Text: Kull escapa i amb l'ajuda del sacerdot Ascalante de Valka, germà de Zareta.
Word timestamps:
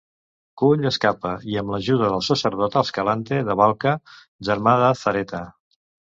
Kull 0.59 0.85
escapa 0.89 1.33
i 1.49 1.57
amb 1.61 1.73
l'ajuda 1.73 2.07
del 2.13 2.23
sacerdot 2.27 2.77
Ascalante 2.81 3.39
de 3.49 3.57
Valka, 3.59 3.93
germà 4.49 4.73
de 4.85 4.89
Zareta. 5.03 5.43